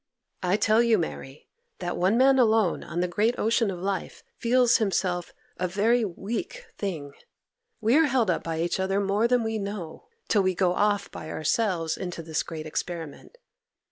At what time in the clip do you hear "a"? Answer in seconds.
5.57-5.67